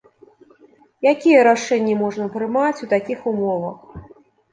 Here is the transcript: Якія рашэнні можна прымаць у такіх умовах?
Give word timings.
Якія 1.11 1.43
рашэнні 1.47 1.93
можна 2.03 2.25
прымаць 2.37 2.79
у 2.87 2.89
такіх 2.95 3.19
умовах? 3.33 3.77